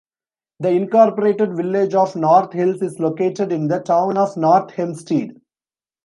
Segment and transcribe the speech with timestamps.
[0.61, 5.39] The Incorporated Village of North Hills is located in the Town of North Hempstead.